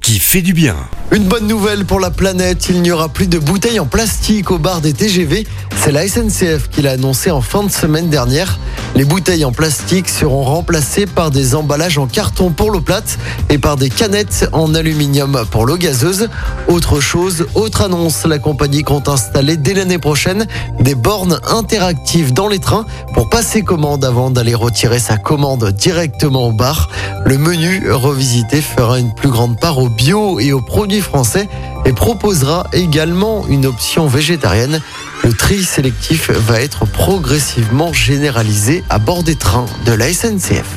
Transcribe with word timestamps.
qui 0.00 0.18
fait 0.18 0.42
du 0.42 0.52
bien. 0.52 0.76
Une 1.12 1.24
bonne 1.24 1.46
nouvelle 1.46 1.84
pour 1.84 2.00
la 2.00 2.10
planète, 2.10 2.66
il 2.68 2.82
n'y 2.82 2.90
aura 2.90 3.08
plus 3.08 3.26
de 3.26 3.38
bouteilles 3.38 3.80
en 3.80 3.86
plastique 3.86 4.50
au 4.50 4.58
bar 4.58 4.80
des 4.80 4.92
TGV. 4.92 5.46
C'est 5.76 5.92
la 5.92 6.06
SNCF 6.06 6.68
qui 6.70 6.82
l'a 6.82 6.92
annoncé 6.92 7.30
en 7.30 7.40
fin 7.40 7.62
de 7.62 7.70
semaine 7.70 8.10
dernière. 8.10 8.58
Les 8.94 9.04
bouteilles 9.04 9.44
en 9.44 9.52
plastique 9.52 10.08
seront 10.08 10.42
remplacées 10.42 11.06
par 11.06 11.30
des 11.30 11.54
emballages 11.54 11.98
en 11.98 12.06
carton 12.06 12.50
pour 12.50 12.70
l'eau 12.70 12.80
plate 12.80 13.18
et 13.48 13.58
par 13.58 13.76
des 13.76 13.90
canettes 13.90 14.48
en 14.52 14.74
aluminium 14.74 15.44
pour 15.50 15.66
l'eau 15.66 15.76
gazeuse. 15.76 16.28
Autre 16.66 17.00
chose, 17.00 17.46
autre 17.54 17.82
annonce, 17.82 18.24
la 18.24 18.38
compagnie 18.38 18.82
compte 18.82 19.08
installer 19.08 19.56
dès 19.56 19.74
l'année 19.74 19.98
prochaine 19.98 20.46
des 20.80 20.94
bornes 20.94 21.38
interactives 21.48 22.32
dans 22.32 22.48
les 22.48 22.58
trains 22.58 22.86
pour 23.14 23.30
passer 23.30 23.62
commande 23.62 24.04
avant 24.04 24.30
d'aller 24.30 24.54
retirer 24.54 24.98
sa 24.98 25.16
commande 25.16 25.70
directement 25.72 26.48
au 26.48 26.52
bar. 26.52 26.88
Le 27.24 27.38
menu 27.38 27.90
revisité 27.90 28.60
fera 28.60 28.98
une 28.98 29.14
plus 29.14 29.30
grande 29.30 29.58
part 29.60 29.78
au 29.88 29.90
bio 29.90 30.38
et 30.38 30.52
aux 30.52 30.60
produits 30.60 31.00
français 31.00 31.48
et 31.86 31.92
proposera 31.92 32.66
également 32.72 33.46
une 33.48 33.64
option 33.64 34.06
végétarienne. 34.06 34.82
Le 35.24 35.32
tri 35.32 35.64
sélectif 35.64 36.30
va 36.30 36.60
être 36.60 36.84
progressivement 36.86 37.92
généralisé 37.92 38.84
à 38.90 38.98
bord 38.98 39.22
des 39.22 39.34
trains 39.34 39.66
de 39.86 39.92
la 39.92 40.12
SNCF. 40.12 40.76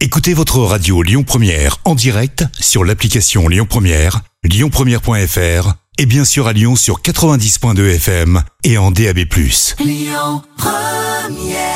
Écoutez 0.00 0.34
votre 0.34 0.58
radio 0.58 1.02
Lyon 1.02 1.22
Première 1.22 1.78
en 1.84 1.94
direct 1.94 2.44
sur 2.58 2.84
l'application 2.84 3.46
Lyon 3.48 3.66
Première, 3.68 4.20
lyonpremière.fr 4.42 5.74
et 5.98 6.06
bien 6.06 6.24
sûr 6.24 6.48
à 6.48 6.52
Lyon 6.52 6.74
sur 6.74 7.00
90.2 7.00 7.94
FM 7.94 8.42
et 8.64 8.76
en 8.76 8.90
DAB+. 8.90 9.18
Lyon 9.78 10.42
Première 10.56 11.71